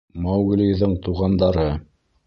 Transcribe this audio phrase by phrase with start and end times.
[0.27, 1.71] МАУГЛИҘЫҢ ТУҒАНДАРЫ